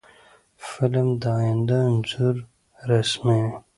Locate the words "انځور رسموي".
1.89-3.45